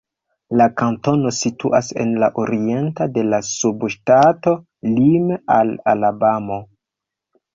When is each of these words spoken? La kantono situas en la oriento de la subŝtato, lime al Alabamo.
La 0.59 0.65
kantono 0.81 1.31
situas 1.39 1.89
en 2.03 2.13
la 2.23 2.29
oriento 2.43 3.05
de 3.17 3.25
la 3.27 3.39
subŝtato, 3.49 4.55
lime 4.97 5.39
al 5.59 5.73
Alabamo. 5.95 6.61